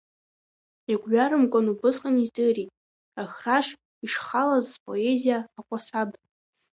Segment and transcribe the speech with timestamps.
[0.91, 2.69] Игәҩарамкәан убысҟан издырит,
[3.21, 3.67] ахраш
[4.05, 6.09] ишхалаз споезиа ақәасаб.